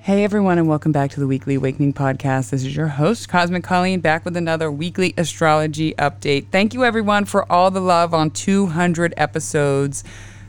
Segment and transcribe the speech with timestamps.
[0.00, 2.50] Hey everyone, and welcome back to the Weekly Awakening Podcast.
[2.50, 6.48] This is your host, Cosmic Colleen, back with another weekly astrology update.
[6.50, 10.02] Thank you everyone for all the love on 200 episodes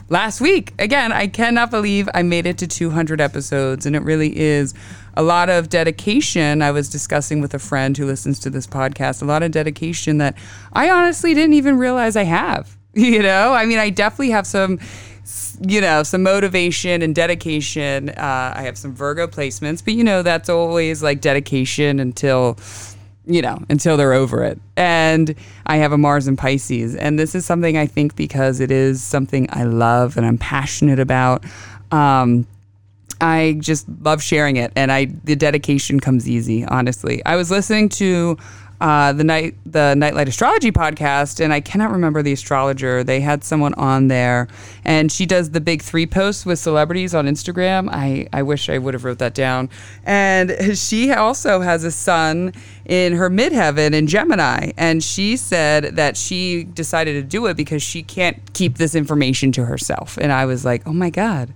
[0.09, 0.73] last week.
[0.79, 4.73] Again, I cannot believe I made it to 200 episodes, and it really is
[5.15, 6.61] a lot of dedication.
[6.61, 10.17] I was discussing with a friend who listens to this podcast, a lot of dedication
[10.17, 10.35] that
[10.73, 12.75] I honestly didn't even realize I have.
[12.95, 14.79] You know, I mean, I definitely have some
[15.67, 18.09] you know, some motivation and dedication.
[18.09, 22.57] Uh, I have some Virgo placements, but you know, that's always like dedication until,
[23.25, 24.59] you know, until they're over it.
[24.75, 25.35] And
[25.65, 26.95] I have a Mars in Pisces.
[26.95, 30.99] And this is something I think because it is something I love and I'm passionate
[30.99, 31.45] about.
[31.91, 32.47] Um,
[33.21, 36.65] I just love sharing it, and I the dedication comes easy.
[36.65, 38.37] Honestly, I was listening to
[38.83, 43.01] uh, the night the Nightlight Astrology podcast, and I cannot remember the astrologer.
[43.01, 44.49] They had someone on there,
[44.83, 47.87] and she does the big three posts with celebrities on Instagram.
[47.89, 49.69] I I wish I would have wrote that down.
[50.03, 52.51] And she also has a sun
[52.83, 57.81] in her midheaven in Gemini, and she said that she decided to do it because
[57.81, 60.17] she can't keep this information to herself.
[60.17, 61.53] And I was like, oh my god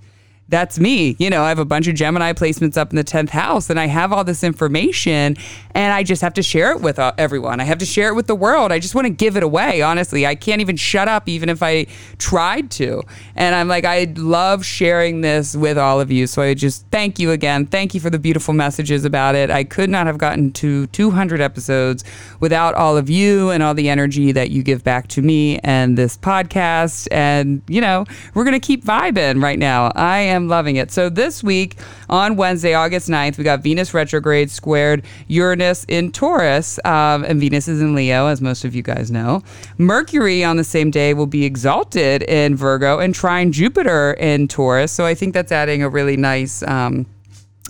[0.49, 1.15] that's me.
[1.19, 3.79] You know, I have a bunch of Gemini placements up in the 10th house and
[3.79, 5.35] I have all this information
[5.75, 7.59] and I just have to share it with uh, everyone.
[7.59, 8.71] I have to share it with the world.
[8.71, 10.25] I just want to give it away, honestly.
[10.25, 11.87] I can't even shut up even if I
[12.17, 13.03] tried to.
[13.35, 16.27] And I'm like, I love sharing this with all of you.
[16.27, 17.65] So I just thank you again.
[17.65, 19.49] Thank you for the beautiful messages about it.
[19.49, 22.05] I could not have gotten to 200 episodes
[22.39, 25.97] without all of you and all the energy that you give back to me and
[25.97, 27.07] this podcast.
[27.11, 29.91] And, you know, we're going to keep vibing right now.
[29.95, 30.91] I am am loving it.
[30.91, 31.75] So this week
[32.09, 37.67] on Wednesday, August 9th, we got Venus retrograde squared Uranus in Taurus, um, and Venus
[37.67, 39.43] is in Leo, as most of you guys know.
[39.77, 44.93] Mercury on the same day will be exalted in Virgo and trine Jupiter in Taurus.
[44.93, 47.05] So I think that's adding a really nice, um,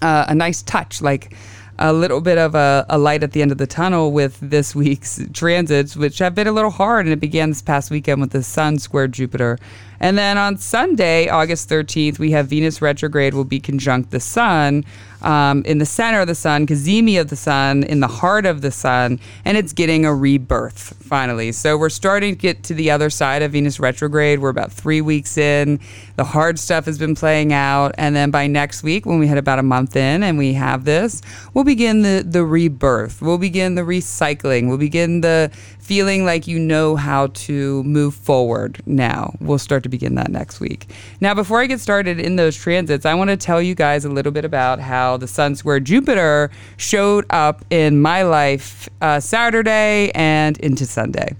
[0.03, 1.33] uh, a nice touch, like
[1.79, 4.73] a little bit of a, a, light at the end of the tunnel with this
[4.73, 7.05] week's transits, which have been a little hard.
[7.05, 9.57] And it began this past weekend with the Sun squared Jupiter.
[9.99, 14.85] And then on Sunday, August 13th, we have Venus retrograde will be conjunct the Sun
[15.21, 18.61] um, in the center of the Sun, cazimi of the Sun, in the heart of
[18.61, 21.51] the Sun, and it's getting a rebirth finally.
[21.51, 24.39] So we're starting to get to the other side of Venus retrograde.
[24.39, 25.79] We're about three weeks in.
[26.15, 27.95] The hard stuff has been playing out.
[27.97, 30.85] And then by next week, when we hit about a month in and we have
[30.85, 31.21] this,
[31.53, 33.21] we'll begin the, the rebirth.
[33.21, 34.67] We'll begin the recycling.
[34.67, 39.33] We'll begin the feeling like you know how to move forward now.
[39.39, 40.87] We'll start to begin that next week.
[41.21, 44.09] Now, before I get started in those transits, I want to tell you guys a
[44.09, 50.11] little bit about how the Sun square Jupiter showed up in my life uh, Saturday
[50.13, 51.35] and into Sunday.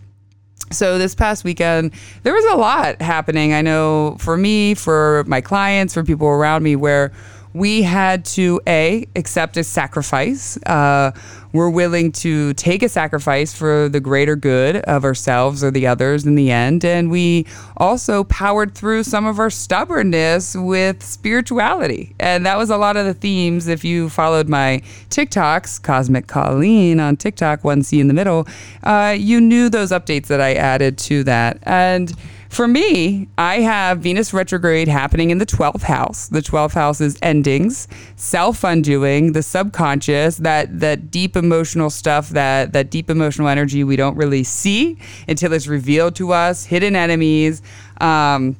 [0.71, 1.93] So this past weekend,
[2.23, 3.53] there was a lot happening.
[3.53, 7.13] I know for me, for my clients, for people around me, where
[7.57, 10.57] we had to a accept a sacrifice.
[10.65, 11.11] Uh,
[11.53, 16.25] we're willing to take a sacrifice for the greater good of ourselves or the others
[16.25, 17.47] in the end, and we
[17.77, 23.05] also powered through some of our stubbornness with spirituality, and that was a lot of
[23.05, 23.67] the themes.
[23.67, 28.47] If you followed my TikToks, Cosmic Colleen on TikTok, one C in the middle,
[28.83, 32.13] uh, you knew those updates that I added to that, and.
[32.49, 36.27] For me, I have Venus retrograde happening in the 12th house.
[36.29, 42.89] The 12th house is endings, self-undoing, the subconscious, that that deep emotional stuff, that that
[42.89, 44.97] deep emotional energy we don't really see
[45.27, 47.61] until it's revealed to us, hidden enemies.
[47.99, 48.55] Um,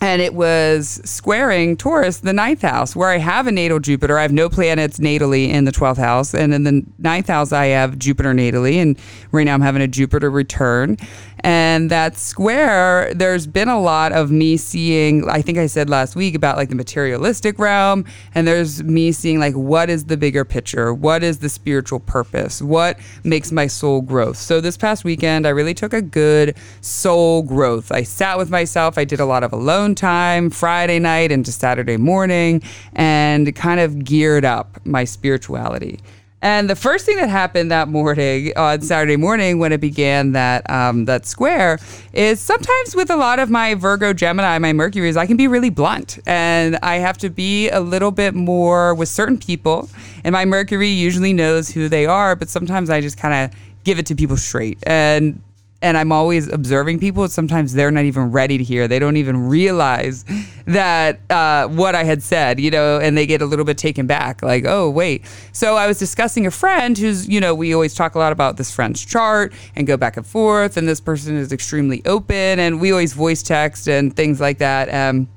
[0.00, 4.16] and it was squaring Taurus, the ninth house, where I have a natal Jupiter.
[4.16, 6.34] I have no planets natally in the 12th house.
[6.34, 8.76] And in the ninth house, I have Jupiter natally.
[8.76, 8.96] And
[9.32, 10.98] right now, I'm having a Jupiter return.
[11.40, 16.16] And that square, there's been a lot of me seeing, I think I said last
[16.16, 18.04] week about like the materialistic realm.
[18.34, 20.92] And there's me seeing like, what is the bigger picture?
[20.92, 22.60] What is the spiritual purpose?
[22.60, 24.36] What makes my soul growth?
[24.36, 27.92] So this past weekend, I really took a good soul growth.
[27.92, 28.98] I sat with myself.
[28.98, 32.62] I did a lot of alone time Friday night into Saturday morning
[32.94, 36.00] and kind of geared up my spirituality.
[36.40, 40.68] And the first thing that happened that morning on Saturday morning when it began that
[40.70, 41.80] um, that square
[42.12, 45.70] is sometimes with a lot of my Virgo Gemini, my Mercury's, I can be really
[45.70, 49.90] blunt and I have to be a little bit more with certain people.
[50.22, 53.98] And my Mercury usually knows who they are, but sometimes I just kind of give
[53.98, 54.78] it to people straight.
[54.86, 55.42] And
[55.80, 57.28] and I'm always observing people.
[57.28, 58.88] Sometimes they're not even ready to hear.
[58.88, 60.24] They don't even realize
[60.66, 64.06] that uh, what I had said, you know, and they get a little bit taken
[64.06, 65.24] back, like, oh, wait.
[65.52, 68.56] So I was discussing a friend who's, you know, we always talk a lot about
[68.56, 72.80] this friend's chart and go back and forth, and this person is extremely open, and
[72.80, 74.92] we always voice text and things like that.
[74.92, 75.28] Um,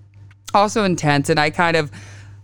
[0.56, 1.92] also intense, and I kind of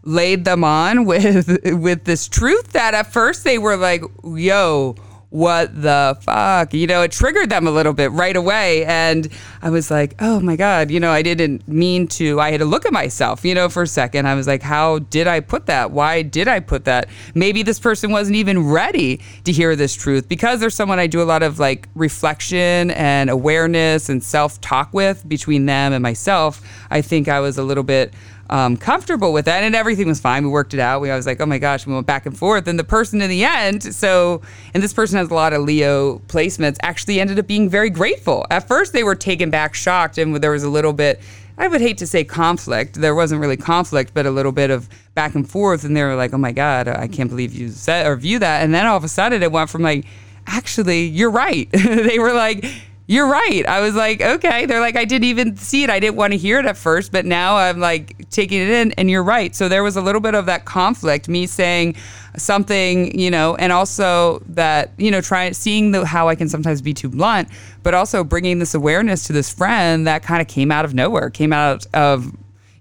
[0.04, 4.96] laid them on with with this truth that at first they were like, "Yo,
[5.30, 6.74] what the fuck?
[6.74, 8.86] You know, it triggered them a little bit right away.
[8.86, 9.28] And
[9.62, 12.40] I was like, oh my God, you know, I didn't mean to.
[12.40, 14.28] I had to look at myself, you know, for a second.
[14.28, 15.92] I was like, how did I put that?
[15.92, 17.10] Why did I put that?
[17.36, 21.22] Maybe this person wasn't even ready to hear this truth because there's someone I do
[21.22, 26.62] a lot of like reflection and awareness and self talk with between them and myself.
[26.90, 28.14] I think I was a little bit
[28.50, 30.44] um, comfortable with that, and everything was fine.
[30.44, 31.02] We worked it out.
[31.02, 33.22] We I was like, oh my gosh, we went back and forth, and the person
[33.22, 33.84] in the end.
[33.96, 34.42] So,
[34.74, 36.78] and this person has a lot of Leo placements.
[36.82, 38.46] Actually, ended up being very grateful.
[38.50, 41.20] At first, they were taken back, shocked, and there was a little bit.
[41.58, 42.96] I would hate to say conflict.
[42.96, 45.84] There wasn't really conflict, but a little bit of back and forth.
[45.84, 48.64] And they were like, "Oh my god, I can't believe you said or view that."
[48.64, 50.06] And then all of a sudden, it went from like,
[50.46, 52.66] "Actually, you're right." they were like
[53.10, 53.66] you're right.
[53.66, 54.66] I was like, okay.
[54.66, 55.90] They're like, I didn't even see it.
[55.90, 58.92] I didn't want to hear it at first, but now I'm like taking it in,
[58.94, 59.56] and you're right.
[59.56, 61.96] So there was a little bit of that conflict, me saying
[62.36, 66.82] something, you know, and also that, you know, trying seeing the, how I can sometimes
[66.82, 67.48] be too blunt,
[67.82, 71.30] but also bringing this awareness to this friend that kind of came out of nowhere,
[71.30, 72.32] came out of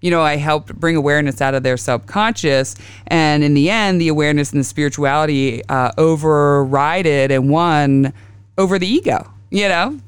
[0.02, 2.76] you know, I helped bring awareness out of their subconscious.
[3.08, 8.12] And in the end, the awareness and the spirituality uh, overrided and won
[8.58, 9.99] over the ego, you know?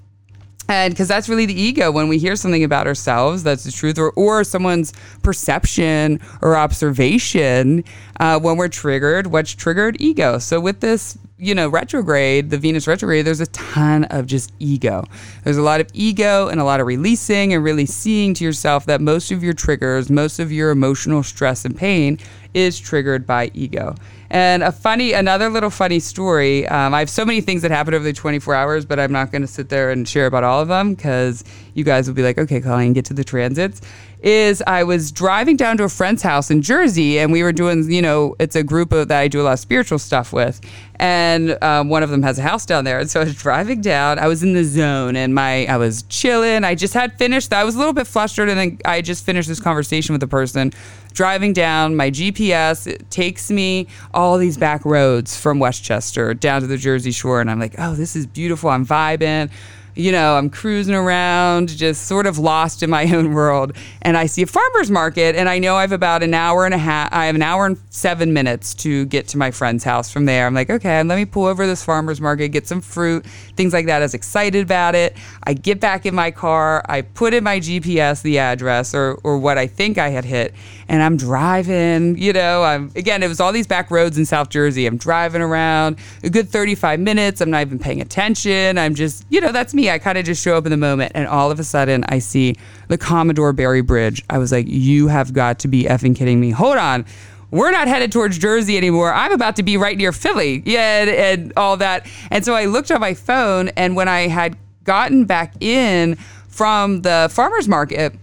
[0.68, 3.98] And because that's really the ego when we hear something about ourselves that's the truth
[3.98, 4.92] or, or someone's
[5.22, 7.82] perception or observation
[8.20, 10.00] uh, when we're triggered what's triggered?
[10.00, 10.38] Ego.
[10.38, 15.04] So with this you know retrograde the venus retrograde there's a ton of just ego
[15.44, 18.86] there's a lot of ego and a lot of releasing and really seeing to yourself
[18.86, 22.18] that most of your triggers most of your emotional stress and pain
[22.54, 23.94] is triggered by ego
[24.30, 26.66] and a funny, another little funny story.
[26.68, 29.32] Um, I have so many things that happened over the 24 hours, but I'm not
[29.32, 31.44] going to sit there and share about all of them because
[31.78, 33.80] you guys will be like, okay, Colleen, get to the transits.
[34.20, 37.88] Is I was driving down to a friend's house in Jersey, and we were doing,
[37.90, 40.60] you know, it's a group of, that I do a lot of spiritual stuff with,
[40.96, 42.98] and um, one of them has a house down there.
[42.98, 44.18] And so I was driving down.
[44.18, 46.64] I was in the zone, and my I was chilling.
[46.64, 47.52] I just had finished.
[47.52, 50.26] I was a little bit flustered, and then I just finished this conversation with the
[50.26, 50.72] person
[51.18, 56.76] driving down, my GPS takes me all these back roads from Westchester down to the
[56.76, 57.40] Jersey Shore.
[57.40, 58.70] And I'm like, oh, this is beautiful.
[58.70, 59.50] I'm vibing
[59.98, 63.76] you know, I'm cruising around, just sort of lost in my own world.
[64.00, 66.72] And I see a farmer's market, and I know I have about an hour and
[66.72, 70.10] a half, I have an hour and seven minutes to get to my friend's house
[70.10, 70.46] from there.
[70.46, 73.86] I'm like, okay, let me pull over this farmer's market, get some fruit, things like
[73.86, 74.00] that.
[74.00, 75.16] I was excited about it.
[75.42, 79.36] I get back in my car, I put in my GPS the address or, or
[79.36, 80.54] what I think I had hit,
[80.88, 84.48] and I'm driving, you know, I'm, again, it was all these back roads in South
[84.48, 84.86] Jersey.
[84.86, 87.40] I'm driving around a good 35 minutes.
[87.40, 88.78] I'm not even paying attention.
[88.78, 91.26] I'm just, you know, that's I kind of just show up in the moment, and
[91.26, 92.56] all of a sudden, I see
[92.88, 94.24] the Commodore Barry Bridge.
[94.30, 96.50] I was like, "You have got to be effing kidding me!
[96.50, 97.04] Hold on."
[97.50, 99.12] We're not headed towards Jersey anymore.
[99.12, 100.62] I'm about to be right near Philly.
[100.66, 102.06] Yeah, and, and all that.
[102.30, 106.16] And so I looked on my phone, and when I had gotten back in
[106.48, 108.14] from the farmer's market,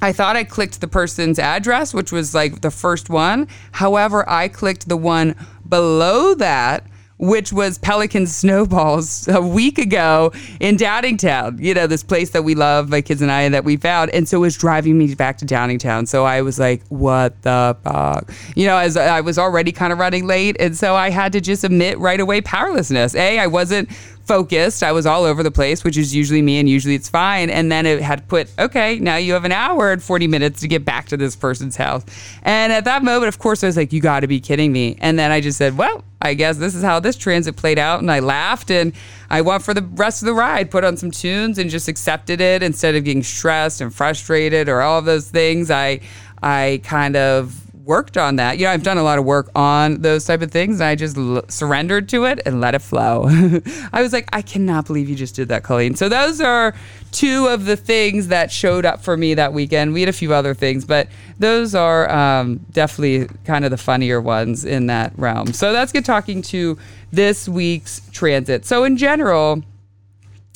[0.00, 3.48] I thought I clicked the person's address, which was like the first one.
[3.72, 5.34] However, I clicked the one
[5.68, 6.86] below that
[7.26, 11.60] which was Pelican Snowballs a week ago in Downingtown.
[11.60, 14.10] You know, this place that we love, my kids and I, that we found.
[14.10, 16.06] And so it was driving me back to Downingtown.
[16.06, 18.30] So I was like, what the fuck?
[18.54, 20.56] You know, as I was already kind of running late.
[20.60, 23.14] And so I had to just admit right away powerlessness.
[23.14, 23.88] A, I wasn't
[24.26, 24.82] focused.
[24.82, 27.50] I was all over the place, which is usually me, and usually it's fine.
[27.50, 30.68] And then it had put, okay, now you have an hour and 40 minutes to
[30.68, 32.04] get back to this person's house.
[32.42, 34.96] And at that moment, of course, I was like, you got to be kidding me.
[35.00, 38.00] And then I just said, well, I guess this is how this transit played out.
[38.00, 38.92] And I laughed and
[39.28, 42.40] I went for the rest of the ride, put on some tunes and just accepted
[42.40, 45.70] it instead of getting stressed and frustrated or all of those things.
[45.70, 46.00] I,
[46.42, 48.58] I kind of worked on that.
[48.58, 50.80] You know, I've done a lot of work on those type of things.
[50.80, 53.26] And I just l- surrendered to it and let it flow.
[53.92, 55.94] I was like, I cannot believe you just did that, Colleen.
[55.94, 56.74] So those are
[57.12, 59.92] two of the things that showed up for me that weekend.
[59.92, 64.20] We had a few other things, but those are um, definitely kind of the funnier
[64.20, 65.52] ones in that realm.
[65.52, 66.78] So let's get talking to
[67.12, 68.64] this week's transit.
[68.64, 69.62] So in general,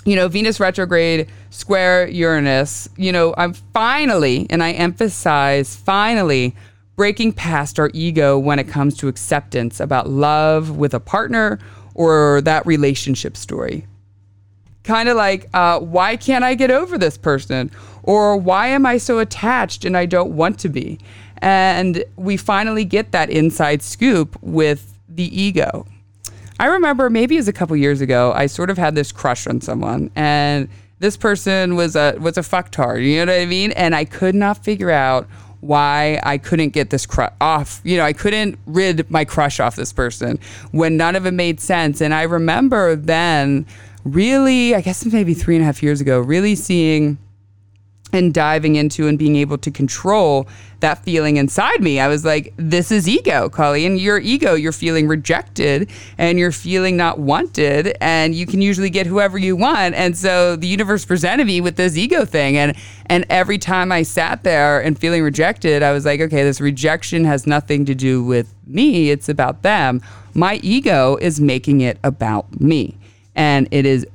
[0.05, 6.57] you know, Venus retrograde, square Uranus, you know, I'm finally, and I emphasize finally,
[6.99, 11.57] breaking past our ego when it comes to acceptance about love with a partner
[11.95, 13.87] or that relationship story.
[14.83, 17.71] Kind of like, uh, why can't I get over this person?
[18.03, 20.99] Or why am I so attached and I don't want to be?
[21.41, 25.87] And we finally get that inside scoop with the ego.
[26.59, 29.47] I remember maybe it was a couple years ago, I sort of had this crush
[29.47, 33.71] on someone and this person was a was a fucktard, you know what I mean?
[33.71, 35.29] And I could not figure out
[35.61, 37.81] why I couldn't get this crush off.
[37.85, 40.39] You know, I couldn't rid my crush off this person
[40.71, 42.01] when none of it made sense.
[42.01, 43.67] And I remember then
[44.05, 47.19] really, I guess maybe three and a half years ago, really seeing
[48.13, 50.49] and diving into and being able to control
[50.81, 51.99] that feeling inside me.
[51.99, 53.97] I was like, this is ego, Colleen.
[53.97, 59.07] Your ego, you're feeling rejected and you're feeling not wanted, and you can usually get
[59.07, 59.95] whoever you want.
[59.95, 62.57] And so the universe presented me with this ego thing.
[62.57, 66.61] And and every time I sat there and feeling rejected, I was like, okay, this
[66.61, 69.11] rejection has nothing to do with me.
[69.11, 70.03] It's about them.
[70.35, 72.97] My ego is making it about me.
[73.35, 74.07] And it is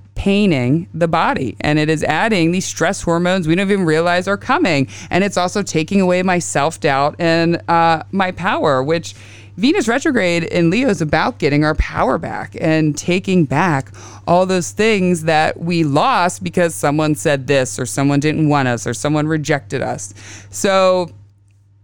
[0.93, 4.87] the body and it is adding these stress hormones we don't even realize are coming.
[5.09, 9.15] And it's also taking away my self doubt and uh, my power, which
[9.57, 13.91] Venus retrograde in Leo is about getting our power back and taking back
[14.25, 18.87] all those things that we lost because someone said this or someone didn't want us
[18.87, 20.13] or someone rejected us.
[20.49, 21.11] So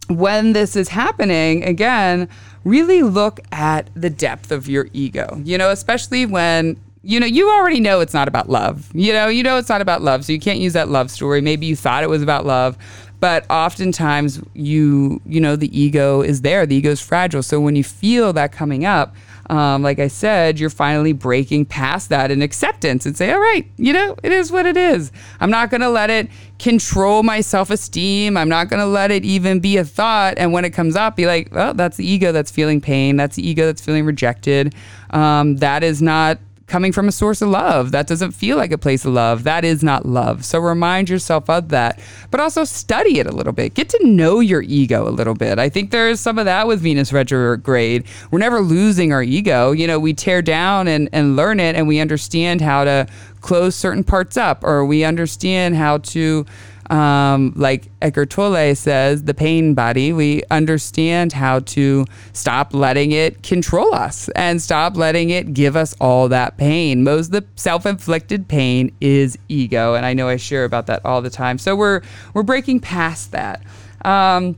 [0.08, 2.28] when this is happening, again,
[2.64, 7.50] really look at the depth of your ego, you know, especially when you know, you
[7.50, 8.90] already know it's not about love.
[8.94, 11.42] You know, you know it's not about love, so you can't use that love story.
[11.42, 12.78] Maybe you thought it was about love,
[13.20, 16.66] but oftentimes you, you know, the ego is there.
[16.66, 17.44] The ego is fragile.
[17.44, 19.16] So when you feel that coming up,
[19.50, 23.66] um, like I said, you're finally breaking past that in acceptance and say, all right,
[23.78, 25.12] you know, it is what it is.
[25.40, 26.30] I'm not going to let it
[26.60, 28.38] control my self esteem.
[28.38, 30.36] I'm not going to let it even be a thought.
[30.38, 33.16] And when it comes up, be like, well, that's the ego that's feeling pain.
[33.16, 34.76] That's the ego that's feeling rejected.
[35.10, 36.38] Um, that is not
[36.70, 37.92] coming from a source of love.
[37.92, 39.44] That doesn't feel like a place of love.
[39.44, 40.46] That is not love.
[40.46, 42.00] So remind yourself of that,
[42.32, 43.74] but also study it a little bit.
[43.74, 45.60] Get to know your ego a little bit.
[45.60, 48.06] I think there's some of that with Venus retrograde.
[48.32, 49.72] We're never losing our ego.
[49.72, 53.08] You know, we tear down and, and learn it and we understand how to
[53.42, 56.46] close certain parts up or we understand how to
[56.90, 63.44] um, like Eckhart Tolle says, the pain body, we understand how to stop letting it
[63.44, 67.04] control us and stop letting it give us all that pain.
[67.04, 71.22] Most of the self-inflicted pain is ego, and I know I share about that all
[71.22, 71.58] the time.
[71.58, 72.02] So we're
[72.34, 73.62] we're breaking past that.
[74.04, 74.56] Um,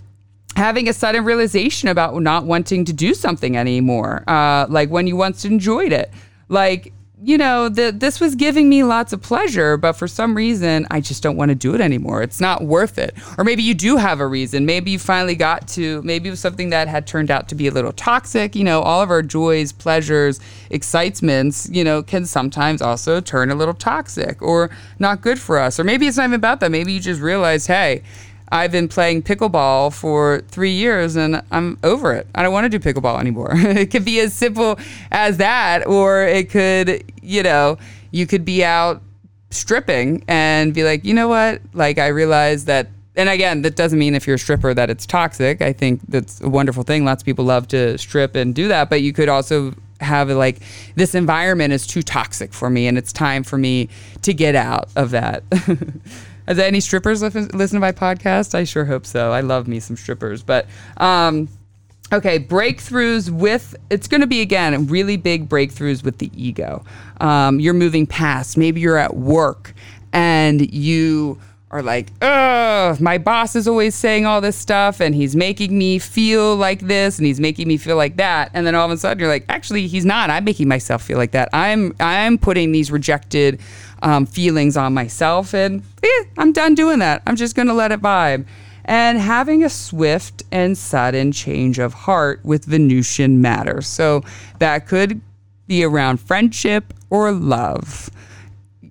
[0.56, 5.18] having a sudden realization about not wanting to do something anymore, uh, like when you
[5.18, 6.12] once enjoyed it,
[6.48, 6.94] like
[7.24, 11.02] you know, the, this was giving me lots of pleasure, but for some reason, I
[11.02, 12.24] just don't want to do it anymore.
[12.24, 13.14] It's not worth it.
[13.38, 14.66] Or maybe you do have a reason.
[14.66, 17.68] Maybe you finally got to, maybe it was something that had turned out to be
[17.68, 18.56] a little toxic.
[18.56, 20.40] You know, all of our joys, pleasures,
[20.72, 25.80] excitements, you know, can sometimes also turn a little toxic or not good for us.
[25.80, 26.72] Or maybe it's not even about that.
[26.72, 28.02] Maybe you just realize, hey,
[28.52, 32.28] I've been playing pickleball for three years and I'm over it.
[32.36, 33.52] I don't want to do pickleball anymore.
[33.54, 34.78] it could be as simple
[35.12, 37.78] as that, or it could, you know,
[38.12, 39.02] you could be out
[39.52, 41.62] stripping and be like, you know what?
[41.74, 42.90] Like, I realize that.
[43.16, 45.62] And again, that doesn't mean if you're a stripper that it's toxic.
[45.62, 47.04] I think that's a wonderful thing.
[47.04, 50.60] Lots of people love to strip and do that, but you could also have like
[50.96, 53.90] this environment is too toxic for me and it's time for me
[54.22, 55.44] to get out of that.
[56.52, 58.54] Are there any strippers listen, listen to my podcast?
[58.54, 59.32] I sure hope so.
[59.32, 60.44] I love me some strippers.
[60.44, 60.68] But
[60.98, 61.48] um,
[62.12, 66.84] okay, breakthroughs with it's going to be again really big breakthroughs with the ego.
[67.22, 68.58] Um, you're moving past.
[68.58, 69.74] Maybe you're at work
[70.12, 71.40] and you
[71.72, 76.00] are like, ugh, my boss is always saying all this stuff and he's making me
[76.00, 78.52] feel like this and he's making me feel like that.
[78.54, 80.30] And then all of a sudden you're like, actually, he's not.
[80.30, 81.48] I'm making myself feel like that.
[81.54, 83.62] I'm I'm putting these rejected
[84.02, 87.24] um, feelings on myself and eh, I'm done doing that.
[87.26, 88.46] I'm just gonna let it vibe.
[88.84, 93.82] And having a swift and sudden change of heart with Venusian matter.
[93.82, 94.24] So
[94.60, 95.22] that could
[95.68, 98.10] be around friendship or love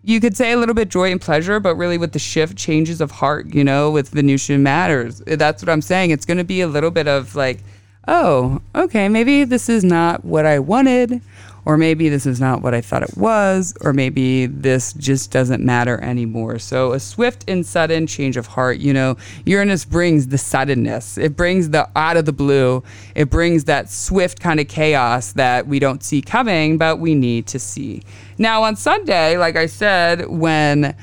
[0.03, 3.01] you could say a little bit joy and pleasure, but really with the shift changes
[3.01, 5.23] of heart, you know, with Venusian matters.
[5.27, 6.11] Eh, that's what I'm saying.
[6.11, 7.63] It's going to be a little bit of like,
[8.09, 11.21] oh, okay, maybe this is not what I wanted,
[11.65, 15.65] or maybe this is not what I thought it was, or maybe this just doesn't
[15.65, 16.59] matter anymore.
[16.59, 21.37] So, a swift and sudden change of heart, you know, Uranus brings the suddenness, it
[21.37, 22.83] brings the out of the blue,
[23.15, 27.47] it brings that swift kind of chaos that we don't see coming, but we need
[27.49, 28.03] to see.
[28.39, 30.95] Now, on Sunday, like I said, when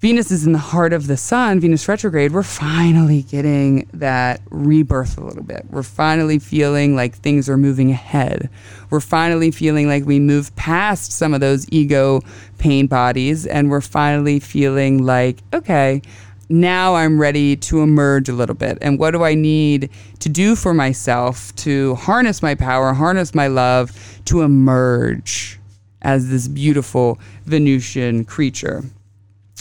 [0.00, 5.18] Venus is in the heart of the sun, Venus retrograde, we're finally getting that rebirth
[5.18, 5.66] a little bit.
[5.70, 8.48] We're finally feeling like things are moving ahead.
[8.90, 12.20] We're finally feeling like we move past some of those ego
[12.58, 16.00] pain bodies and we're finally feeling like, okay,
[16.48, 18.78] now I'm ready to emerge a little bit.
[18.80, 19.90] And what do I need
[20.20, 23.90] to do for myself to harness my power, harness my love,
[24.26, 25.58] to emerge
[26.02, 28.84] as this beautiful Venusian creature?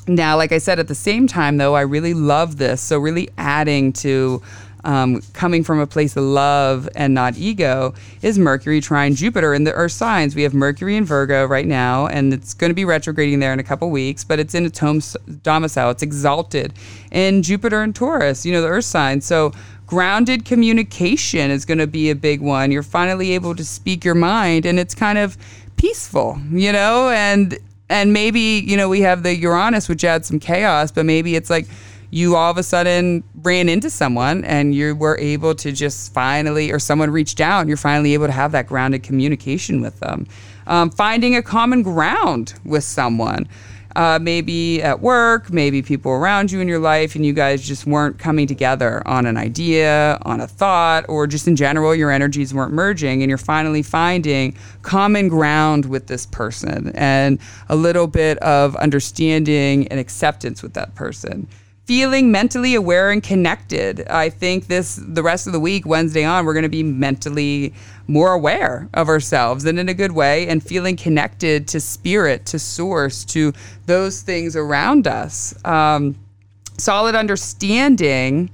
[0.08, 2.82] Now, like I said, at the same time, though, I really love this.
[2.82, 4.42] So, really adding to
[4.84, 9.66] um, coming from a place of love and not ego is Mercury trine Jupiter in
[9.66, 10.34] the Earth signs.
[10.34, 13.60] We have Mercury in Virgo right now, and it's going to be retrograding there in
[13.60, 15.02] a couple weeks, but it's in its home
[15.44, 15.90] domicile.
[15.90, 16.74] It's exalted
[17.12, 19.26] in Jupiter and Taurus, you know, the Earth signs.
[19.26, 19.52] So,
[19.88, 22.72] grounded communication is going to be a big one.
[22.72, 25.38] You're finally able to speak your mind, and it's kind of
[25.76, 27.58] peaceful, you know, and
[27.90, 31.50] and maybe you know we have the Uranus, which adds some chaos, but maybe it's
[31.50, 31.68] like
[32.10, 36.72] you all of a sudden ran into someone and you were able to just finally,
[36.72, 40.26] or someone reached out and you're finally able to have that grounded communication with them.
[40.68, 43.48] Um, finding a common ground with someone.
[43.98, 47.88] Uh, maybe at work, maybe people around you in your life, and you guys just
[47.88, 52.54] weren't coming together on an idea, on a thought, or just in general, your energies
[52.54, 57.40] weren't merging, and you're finally finding common ground with this person and
[57.70, 61.48] a little bit of understanding and acceptance with that person
[61.88, 64.06] feeling mentally aware and connected.
[64.10, 67.74] I think this the rest of the week, Wednesday on, we're going to be mentally
[68.08, 72.60] more aware of ourselves and in a good way and feeling connected to spirit, to
[72.60, 73.54] source, to
[73.86, 75.56] those things around us.
[75.64, 76.18] Um,
[76.78, 78.52] solid understanding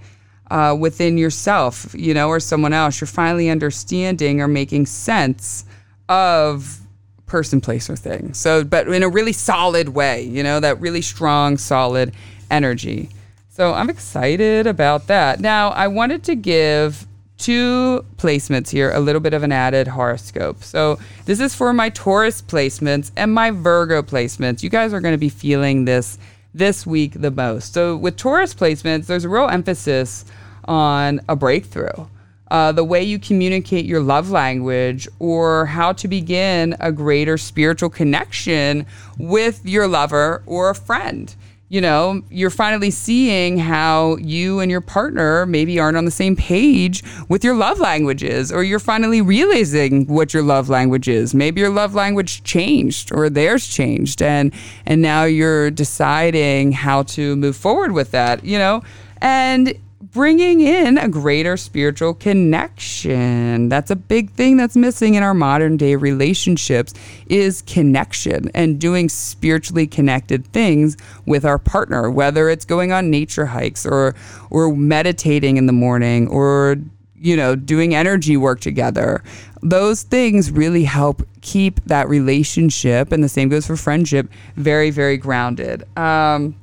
[0.52, 3.02] uh, within yourself, you know, or someone else.
[3.02, 5.66] You're finally understanding or making sense
[6.08, 6.82] of
[7.26, 8.36] person, place, or thing.
[8.36, 12.14] So, but in a really solid way, you know, that really strong, solid
[12.52, 13.10] energy.
[13.56, 15.40] So I'm excited about that.
[15.40, 17.06] Now, I wanted to give
[17.38, 20.64] two placements here, a little bit of an added horoscope.
[20.64, 24.64] So this is for my Taurus placements and my Virgo placements.
[24.64, 26.18] You guys are going to be feeling this
[26.56, 27.76] this week the most.
[27.76, 30.26] So with Taurus placements, there's a real emphasis
[30.66, 32.08] on a breakthrough.
[32.50, 37.92] Uh, the way you communicate your love language, or how to begin a greater spiritual
[37.92, 38.88] connection
[39.20, 41.36] with your lover or a friend
[41.70, 46.36] you know, you're finally seeing how you and your partner maybe aren't on the same
[46.36, 51.34] page with your love languages, or you're finally realizing what your love language is.
[51.34, 54.54] Maybe your love language changed or theirs changed, and
[54.86, 58.44] and now you're deciding how to move forward with that.
[58.44, 58.84] You know,
[59.22, 59.74] and
[60.14, 63.68] bringing in a greater spiritual connection.
[63.68, 66.94] That's a big thing that's missing in our modern day relationships
[67.28, 70.96] is connection and doing spiritually connected things
[71.26, 74.16] with our partner, whether it's going on nature hikes or
[74.52, 76.78] or meditating in the morning or
[77.24, 79.24] you know, doing energy work together.
[79.62, 85.16] Those things really help keep that relationship, and the same goes for friendship, very, very
[85.16, 85.86] grounded.
[85.98, 86.54] Um,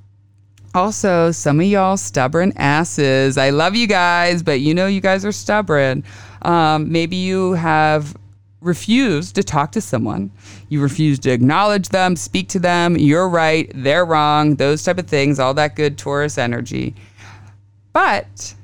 [0.75, 3.37] also, some of y'all stubborn asses.
[3.37, 6.05] I love you guys, but you know you guys are stubborn.
[6.43, 8.17] Um, maybe you have
[8.61, 10.31] refused to talk to someone.
[10.69, 12.97] You refuse to acknowledge them, speak to them.
[12.97, 16.95] You're right, they're wrong, those type of things, all that good Taurus energy.
[17.93, 18.55] But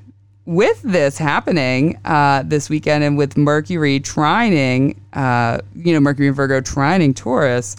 [0.45, 6.35] with this happening uh, this weekend and with Mercury trining, uh, you know, Mercury and
[6.35, 7.75] Virgo trining Taurus,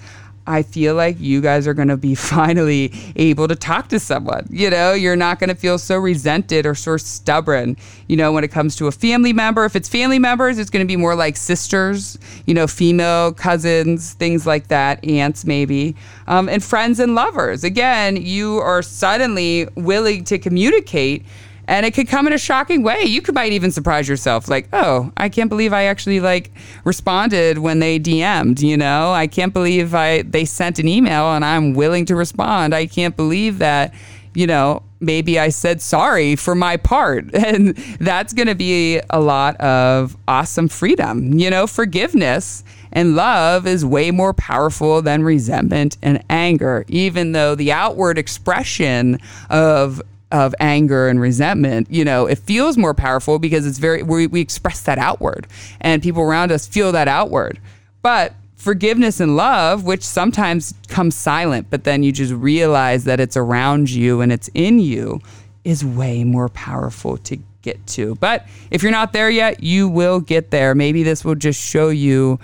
[0.49, 4.47] I feel like you guys are going to be finally able to talk to someone.
[4.51, 7.77] You know, you're not going to feel so resented or so stubborn.
[8.07, 10.85] You know, when it comes to a family member, if it's family members, it's going
[10.85, 15.95] to be more like sisters, you know, female cousins, things like that, aunts maybe,
[16.27, 17.63] um, and friends and lovers.
[17.63, 21.27] Again, you are suddenly willing to communicate
[21.69, 23.03] and it could come in a shocking way.
[23.03, 26.51] You could might even surprise yourself, like, oh, I can't believe I actually like
[26.83, 28.63] responded when they DM'd.
[28.63, 32.75] You know, I can't believe I they sent an email and I'm willing to respond.
[32.75, 33.95] I can't believe that.
[34.35, 37.35] You know, maybe I said sorry for my part.
[37.35, 41.39] And that's going to be a lot of awesome freedom.
[41.39, 47.55] You know, forgiveness and love is way more powerful than resentment and anger, even though
[47.55, 49.19] the outward expression
[49.51, 54.27] of of anger and resentment, you know, it feels more powerful because it's very, we,
[54.27, 55.47] we express that outward
[55.81, 57.59] and people around us feel that outward.
[58.03, 63.37] But forgiveness and love, which sometimes comes silent, but then you just realize that it's
[63.37, 65.21] around you and it's in you,
[65.65, 68.15] is way more powerful to get to.
[68.17, 70.75] But if you're not there yet, you will get there.
[70.75, 72.39] Maybe this will just show you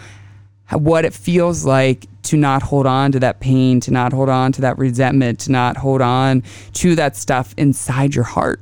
[0.70, 4.52] what it feels like to not hold on to that pain, to not hold on
[4.52, 8.60] to that resentment, to not hold on to that stuff inside your heart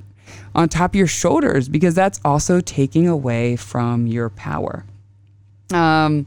[0.54, 4.84] on top of your shoulders, because that's also taking away from your power.
[5.72, 6.26] Um,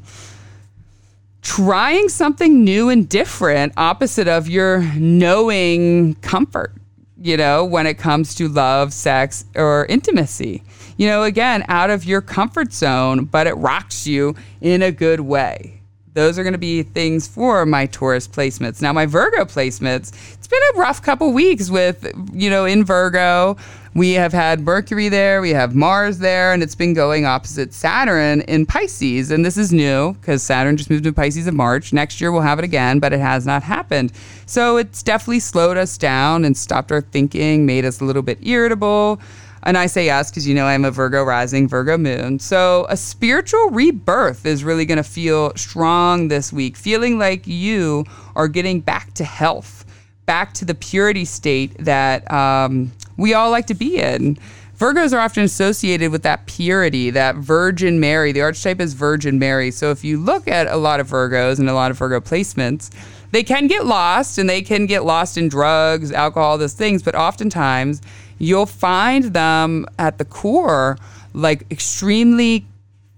[1.44, 6.74] trying something new and different, opposite of your knowing comfort,
[7.22, 10.64] you know, when it comes to love, sex, or intimacy.
[10.98, 15.20] You know, again, out of your comfort zone, but it rocks you in a good
[15.20, 15.75] way
[16.16, 18.82] those are going to be things for my Taurus placements.
[18.82, 23.58] Now, my Virgo placements, it's been a rough couple weeks with, you know, in Virgo.
[23.94, 28.42] We have had Mercury there, we have Mars there, and it's been going opposite Saturn
[28.42, 29.30] in Pisces.
[29.30, 31.92] And this is new because Saturn just moved to Pisces in March.
[31.92, 34.14] Next year we'll have it again, but it has not happened.
[34.46, 38.40] So it's definitely slowed us down and stopped our thinking, made us a little bit
[38.42, 39.20] irritable.
[39.66, 42.38] And I say yes because you know I'm a Virgo rising, Virgo moon.
[42.38, 48.06] So a spiritual rebirth is really going to feel strong this week, feeling like you
[48.36, 49.84] are getting back to health,
[50.28, 54.38] back to the purity state that um, we all like to be in.
[54.78, 58.34] Virgos are often associated with that purity, that Virgin Mary.
[58.34, 59.72] The archetype is Virgin Mary.
[59.72, 62.92] So if you look at a lot of Virgos and a lot of Virgo placements,
[63.32, 67.16] they can get lost and they can get lost in drugs, alcohol, those things, but
[67.16, 68.02] oftentimes
[68.38, 70.98] you'll find them at the core
[71.34, 72.66] like extremely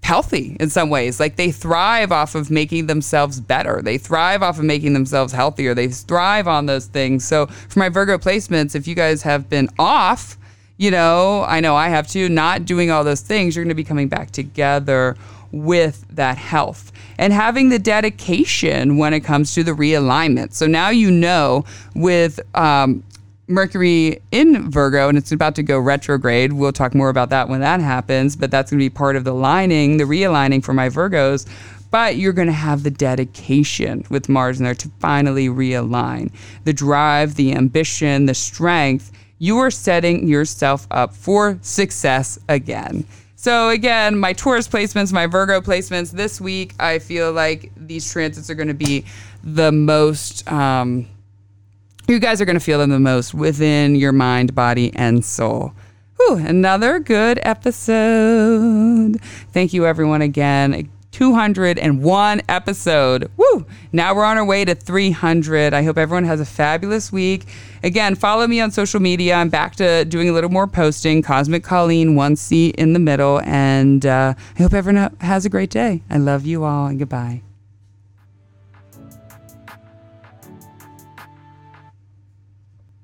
[0.02, 1.20] healthy in some ways.
[1.20, 3.82] Like they thrive off of making themselves better.
[3.82, 5.74] They thrive off of making themselves healthier.
[5.74, 7.24] They thrive on those things.
[7.24, 10.38] So for my Virgo placements, if you guys have been off,
[10.78, 13.74] you know, I know I have too, not doing all those things, you're going to
[13.74, 15.16] be coming back together
[15.52, 20.52] with that health and having the dedication when it comes to the realignment.
[20.52, 23.02] So now you know with um,
[23.48, 26.52] Mercury in Virgo and it's about to go retrograde.
[26.52, 29.24] We'll talk more about that when that happens, but that's going to be part of
[29.24, 31.48] the lining, the realigning for my Virgos.
[31.90, 36.30] But you're going to have the dedication with Mars in there to finally realign
[36.64, 39.10] the drive, the ambition, the strength.
[39.38, 43.06] You are setting yourself up for success again.
[43.36, 48.50] So, again, my Taurus placements, my Virgo placements this week, I feel like these transits
[48.50, 49.04] are going to be
[49.44, 50.50] the most.
[50.50, 51.06] Um,
[52.08, 55.74] you guys are going to feel them the most within your mind, body, and soul.
[56.16, 59.20] Whew, another good episode.
[59.52, 60.90] Thank you, everyone, again.
[61.12, 63.30] 201 episode.
[63.36, 63.66] Woo!
[63.92, 65.74] Now we're on our way to 300.
[65.74, 67.46] I hope everyone has a fabulous week.
[67.82, 69.34] Again, follow me on social media.
[69.34, 71.22] I'm back to doing a little more posting.
[71.22, 73.40] Cosmic Colleen, one C in the middle.
[73.40, 76.02] And uh, I hope everyone has a great day.
[76.08, 77.42] I love you all and goodbye.